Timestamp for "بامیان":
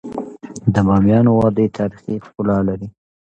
0.87-1.25